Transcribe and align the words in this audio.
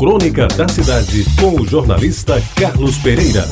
Crônica 0.00 0.48
da 0.48 0.66
Cidade, 0.66 1.26
com 1.38 1.60
o 1.60 1.66
jornalista 1.66 2.42
Carlos 2.56 2.96
Pereira. 2.96 3.44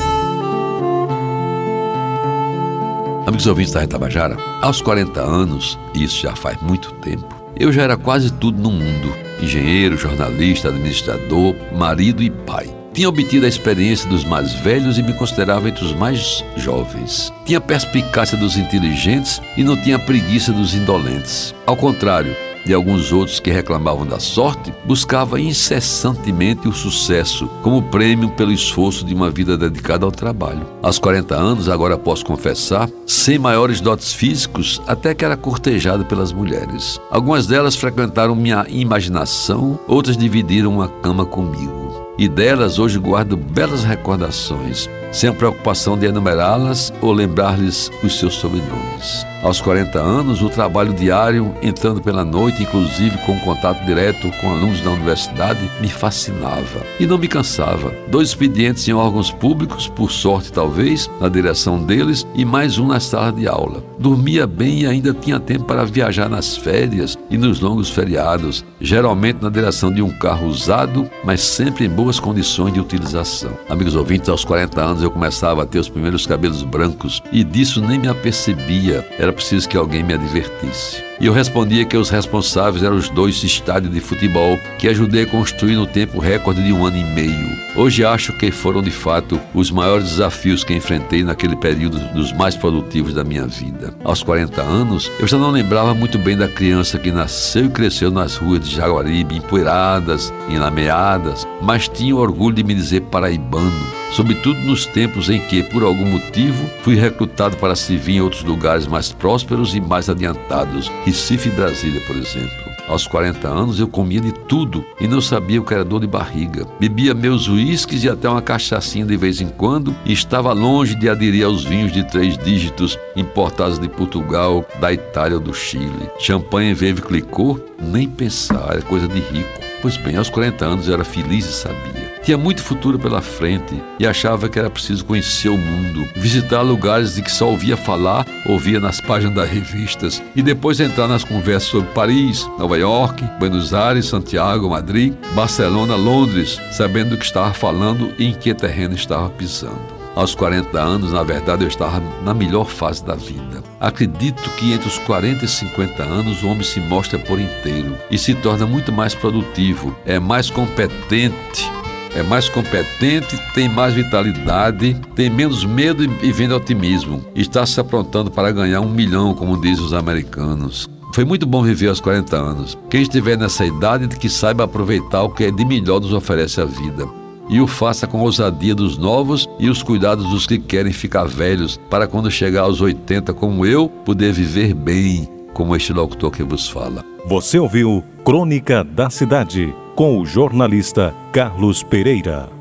Amigos 3.27 3.45
ouvintes 3.45 3.71
da 3.71 3.81
Retabajara, 3.81 4.35
aos 4.59 4.81
40 4.81 5.21
anos, 5.21 5.77
isso 5.93 6.23
já 6.23 6.35
faz 6.35 6.59
muito 6.59 6.91
tempo, 6.93 7.39
eu 7.55 7.71
já 7.71 7.83
era 7.83 7.95
quase 7.95 8.33
tudo 8.33 8.59
no 8.59 8.71
mundo: 8.71 9.15
engenheiro, 9.39 9.95
jornalista, 9.95 10.69
administrador, 10.69 11.55
marido 11.71 12.23
e 12.23 12.31
pai. 12.31 12.67
Tinha 12.93 13.09
obtido 13.09 13.45
a 13.45 13.49
experiência 13.49 14.09
dos 14.09 14.25
mais 14.25 14.51
velhos 14.51 14.97
e 14.97 15.03
me 15.03 15.13
considerava 15.13 15.69
entre 15.69 15.85
os 15.85 15.93
mais 15.93 16.43
jovens. 16.57 17.31
Tinha 17.45 17.61
perspicácia 17.61 18.35
dos 18.35 18.57
inteligentes 18.57 19.39
e 19.55 19.63
não 19.63 19.77
tinha 19.77 19.99
preguiça 19.99 20.51
dos 20.51 20.73
indolentes. 20.73 21.53
Ao 21.67 21.77
contrário, 21.77 22.35
de 22.69 22.75
alguns 22.75 23.11
outros 23.11 23.39
que 23.39 23.49
reclamavam 23.49 24.05
da 24.05 24.19
sorte, 24.19 24.71
buscava 24.85 25.41
incessantemente 25.41 26.67
o 26.67 26.71
sucesso 26.71 27.47
como 27.63 27.81
prêmio 27.81 28.29
pelo 28.29 28.51
esforço 28.51 29.03
de 29.03 29.11
uma 29.11 29.31
vida 29.31 29.57
dedicada 29.57 30.05
ao 30.05 30.11
trabalho. 30.11 30.67
Aos 30.79 30.99
40 30.99 31.35
anos, 31.35 31.67
agora 31.67 31.97
posso 31.97 32.23
confessar, 32.23 32.87
sem 33.07 33.39
maiores 33.39 33.81
dotes 33.81 34.13
físicos, 34.13 34.79
até 34.85 35.15
que 35.15 35.25
era 35.25 35.35
cortejado 35.35 36.05
pelas 36.05 36.31
mulheres. 36.31 37.01
Algumas 37.09 37.47
delas 37.47 37.75
frequentaram 37.75 38.35
minha 38.35 38.63
imaginação, 38.69 39.79
outras 39.87 40.15
dividiram 40.15 40.71
uma 40.71 40.87
cama 40.87 41.25
comigo. 41.25 41.89
E 42.19 42.27
delas 42.27 42.77
hoje 42.77 42.99
guardo 42.99 43.35
belas 43.35 43.83
recordações, 43.83 44.87
sem 45.11 45.31
a 45.31 45.33
preocupação 45.33 45.97
de 45.97 46.05
enumerá-las 46.05 46.93
ou 47.01 47.13
lembrar-lhes 47.13 47.89
os 48.03 48.19
seus 48.19 48.35
sobrenomes. 48.35 49.25
Aos 49.41 49.61
40 49.61 49.97
anos, 49.97 50.41
o 50.41 50.49
trabalho 50.49 50.93
diário, 50.93 51.55
entrando 51.61 52.01
pela 52.01 52.25
noite, 52.25 52.61
inclusive 52.61 53.17
com 53.19 53.39
contato 53.39 53.85
direto 53.85 54.29
com 54.41 54.51
alunos 54.51 54.81
da 54.81 54.91
universidade, 54.91 55.59
me 55.79 55.87
fascinava 55.87 56.85
e 56.99 57.07
não 57.07 57.17
me 57.17 57.27
cansava. 57.27 57.93
Dois 58.09 58.29
expedientes 58.29 58.85
em 58.85 58.93
órgãos 58.93 59.31
públicos, 59.31 59.87
por 59.87 60.11
sorte 60.11 60.51
talvez, 60.51 61.09
na 61.21 61.29
direção 61.29 61.81
deles, 61.81 62.27
e 62.35 62.43
mais 62.43 62.77
um 62.77 62.87
na 62.87 62.99
sala 62.99 63.31
de 63.31 63.47
aula. 63.47 63.81
Dormia 63.97 64.45
bem 64.45 64.81
e 64.81 64.85
ainda 64.85 65.13
tinha 65.13 65.39
tempo 65.39 65.63
para 65.63 65.85
viajar 65.85 66.27
nas 66.27 66.57
férias 66.57 67.17
e 67.29 67.37
nos 67.37 67.61
longos 67.61 67.89
feriados, 67.89 68.65
geralmente 68.81 69.41
na 69.41 69.49
direção 69.49 69.89
de 69.89 70.01
um 70.01 70.09
carro 70.09 70.47
usado, 70.47 71.09
mas 71.23 71.39
sempre 71.39 71.85
em 71.85 71.89
boas 71.89 72.19
condições 72.19 72.73
de 72.73 72.81
utilização. 72.81 73.51
Amigos 73.69 73.95
ouvintes, 73.95 74.27
aos 74.27 74.43
40 74.43 74.81
anos 74.81 75.03
eu 75.03 75.11
começava 75.11 75.63
a 75.63 75.65
ter 75.65 75.79
os 75.79 75.87
primeiros 75.87 76.25
cabelos 76.25 76.61
brancos 76.61 77.23
e 77.31 77.41
disso 77.41 77.79
nem 77.79 77.99
me 77.99 78.09
apercebia. 78.09 79.07
Era 79.17 79.28
era 79.29 79.33
preciso 79.33 79.69
que 79.69 79.77
alguém 79.77 80.03
me 80.03 80.15
advertisse. 80.15 81.08
E 81.19 81.25
eu 81.25 81.33
respondia 81.33 81.83
que 81.83 81.97
os 81.97 82.09
responsáveis 82.09 82.81
eram 82.81 82.95
os 82.95 83.09
dois 83.09 83.43
estádios 83.43 83.93
de 83.93 83.99
futebol 83.99 84.57
que 84.77 84.87
ajudei 84.87 85.23
a 85.23 85.27
construir 85.27 85.75
no 85.75 85.85
tempo 85.85 86.17
recorde 86.17 86.63
de 86.63 86.71
um 86.71 86.85
ano 86.85 86.95
e 86.95 87.03
meio. 87.03 87.59
Hoje 87.75 88.05
acho 88.05 88.31
que 88.31 88.51
foram 88.51 88.81
de 88.81 88.89
fato 88.89 89.39
os 89.53 89.69
maiores 89.69 90.11
desafios 90.11 90.63
que 90.63 90.73
enfrentei 90.73 91.21
naquele 91.21 91.57
período 91.57 91.99
dos 92.13 92.31
mais 92.31 92.55
produtivos 92.55 93.13
da 93.13 93.25
minha 93.25 93.45
vida. 93.45 93.93
Aos 94.01 94.23
40 94.23 94.61
anos, 94.61 95.11
eu 95.19 95.27
já 95.27 95.37
não 95.37 95.51
lembrava 95.51 95.93
muito 95.93 96.17
bem 96.17 96.37
da 96.37 96.47
criança 96.47 96.97
que 96.97 97.11
nasceu 97.11 97.65
e 97.65 97.69
cresceu 97.69 98.09
nas 98.09 98.37
ruas 98.37 98.61
de 98.61 98.73
Jaguaribe, 98.73 99.35
empoeiradas, 99.35 100.33
enlameadas, 100.49 101.45
mas 101.61 101.89
tinha 101.89 102.15
orgulho 102.15 102.55
de 102.55 102.63
me 102.63 102.73
dizer 102.73 103.01
paraibano 103.01 103.99
sobretudo 104.11 104.59
nos 104.61 104.85
tempos 104.85 105.29
em 105.29 105.39
que, 105.39 105.63
por 105.63 105.83
algum 105.83 106.05
motivo, 106.05 106.69
fui 106.81 106.95
recrutado 106.95 107.57
para 107.57 107.75
servir 107.75 108.17
em 108.17 108.21
outros 108.21 108.43
lugares 108.43 108.87
mais 108.87 109.11
prósperos 109.11 109.75
e 109.75 109.81
mais 109.81 110.09
adiantados, 110.09 110.91
Recife 111.09 111.49
e 111.49 111.51
Brasília, 111.51 111.99
por 112.01 112.15
exemplo. 112.15 112.69
Aos 112.87 113.07
40 113.07 113.47
anos 113.47 113.79
eu 113.79 113.87
comia 113.87 114.21
de 114.21 114.31
tudo 114.31 114.85
e 115.01 115.07
não 115.07 115.19
sabia 115.19 115.59
o 115.59 115.65
que 115.65 115.73
era 115.73 115.83
dor 115.83 115.99
de 115.99 116.07
barriga. 116.07 116.67
Bebia 116.79 117.15
meus 117.15 117.47
uísques 117.47 118.03
e 118.03 118.09
até 118.09 118.29
uma 118.29 118.43
cachaçinha 118.43 119.05
de 119.05 119.17
vez 119.17 119.41
em 119.41 119.49
quando 119.49 119.95
e 120.05 120.13
estava 120.13 120.53
longe 120.53 120.93
de 120.93 121.09
aderir 121.09 121.45
aos 121.45 121.63
vinhos 121.63 121.91
de 121.91 122.03
três 122.03 122.37
dígitos 122.37 122.97
importados 123.15 123.79
de 123.79 123.89
Portugal, 123.89 124.63
da 124.79 124.93
Itália 124.93 125.37
ou 125.37 125.41
do 125.41 125.53
Chile. 125.53 126.09
Champanhe 126.19 126.75
Veve 126.75 127.01
Clicô, 127.01 127.59
nem 127.79 128.07
pensar, 128.07 128.77
é 128.77 128.81
coisa 128.81 129.07
de 129.07 129.19
rico. 129.19 129.59
Pois 129.81 129.97
bem, 129.97 130.15
aos 130.15 130.29
40 130.29 130.63
anos 130.63 130.87
eu 130.87 130.93
era 130.93 131.03
feliz 131.03 131.45
e 131.45 131.53
sabia. 131.53 131.98
Tinha 132.23 132.37
muito 132.37 132.61
futuro 132.61 132.99
pela 132.99 133.21
frente 133.21 133.81
e 133.97 134.05
achava 134.05 134.49
que 134.49 134.59
era 134.59 134.69
preciso 134.69 135.05
conhecer 135.05 135.49
o 135.49 135.57
mundo, 135.57 136.07
visitar 136.15 136.61
lugares 136.61 137.15
de 137.15 137.21
que 137.21 137.31
só 137.31 137.49
ouvia 137.49 137.77
falar, 137.77 138.25
ouvia 138.45 138.79
nas 138.79 139.01
páginas 139.01 139.35
das 139.35 139.49
revistas 139.49 140.21
e 140.35 140.41
depois 140.41 140.79
entrar 140.79 141.07
nas 141.07 141.23
conversas 141.23 141.69
sobre 141.69 141.89
Paris, 141.91 142.47
Nova 142.57 142.77
York, 142.77 143.23
Buenos 143.39 143.73
Aires, 143.73 144.05
Santiago, 144.05 144.69
Madrid, 144.69 145.13
Barcelona, 145.33 145.95
Londres, 145.95 146.59
sabendo 146.71 147.11
do 147.11 147.17
que 147.17 147.25
estava 147.25 147.53
falando 147.53 148.13
e 148.19 148.25
em 148.25 148.33
que 148.33 148.53
terreno 148.53 148.93
estava 148.93 149.29
pisando. 149.29 149.99
Aos 150.15 150.35
40 150.35 150.77
anos, 150.77 151.13
na 151.13 151.23
verdade, 151.23 151.63
eu 151.63 151.67
estava 151.67 152.01
na 152.23 152.33
melhor 152.33 152.65
fase 152.65 153.03
da 153.05 153.15
vida. 153.15 153.63
Acredito 153.79 154.49
que 154.57 154.73
entre 154.73 154.87
os 154.87 154.97
40 154.99 155.45
e 155.45 155.47
50 155.47 156.03
anos 156.03 156.43
o 156.43 156.47
homem 156.47 156.63
se 156.63 156.79
mostra 156.81 157.17
por 157.17 157.39
inteiro 157.39 157.95
e 158.11 158.17
se 158.17 158.35
torna 158.35 158.65
muito 158.65 158.91
mais 158.91 159.15
produtivo, 159.15 159.95
é 160.05 160.19
mais 160.19 160.49
competente 160.49 161.78
é 162.15 162.23
mais 162.23 162.49
competente, 162.49 163.37
tem 163.53 163.69
mais 163.69 163.93
vitalidade, 163.93 164.95
tem 165.15 165.29
menos 165.29 165.63
medo 165.63 166.03
e 166.03 166.31
vende 166.31 166.53
otimismo. 166.53 167.23
Está 167.35 167.65
se 167.65 167.79
aprontando 167.79 168.31
para 168.31 168.51
ganhar 168.51 168.81
um 168.81 168.89
milhão, 168.89 169.33
como 169.33 169.59
dizem 169.59 169.85
os 169.85 169.93
americanos. 169.93 170.89
Foi 171.13 171.25
muito 171.25 171.45
bom 171.45 171.63
viver 171.63 171.89
aos 171.89 171.99
40 171.99 172.35
anos. 172.35 172.77
Quem 172.89 173.01
estiver 173.01 173.37
nessa 173.37 173.65
idade, 173.65 174.07
que 174.07 174.29
saiba 174.29 174.63
aproveitar 174.63 175.23
o 175.23 175.29
que 175.29 175.43
é 175.43 175.51
de 175.51 175.65
melhor 175.65 175.99
nos 175.99 176.13
oferece 176.13 176.61
a 176.61 176.65
vida. 176.65 177.07
E 177.49 177.59
o 177.59 177.65
faça 177.65 178.05
com 178.05 178.19
a 178.19 178.23
ousadia 178.23 178.75
dos 178.75 178.95
novos 178.95 179.47
e 179.59 179.69
os 179.69 179.81
cuidados 179.81 180.29
dos 180.29 180.45
que 180.45 180.59
querem 180.59 180.93
ficar 180.93 181.25
velhos, 181.27 181.79
para 181.89 182.07
quando 182.07 182.29
chegar 182.29 182.61
aos 182.61 182.79
80, 182.79 183.33
como 183.33 183.65
eu, 183.65 183.89
poder 183.89 184.31
viver 184.31 184.75
bem, 184.75 185.27
como 185.51 185.75
este 185.75 185.91
locutor 185.91 186.29
que 186.29 186.43
vos 186.43 186.69
fala. 186.69 187.03
Você 187.25 187.57
ouviu 187.57 188.03
Crônica 188.23 188.83
da 188.83 189.09
Cidade 189.09 189.73
com 189.99 190.17
o 190.17 190.25
jornalista 190.25 191.13
Carlos 191.33 191.83
Pereira. 191.83 192.58